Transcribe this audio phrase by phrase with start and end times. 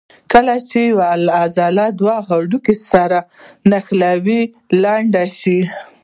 [0.31, 1.05] کله چې یوه
[1.41, 3.19] عضله دوه هډوکي سره
[3.69, 4.41] نښلوي
[4.83, 5.59] لنډه شي.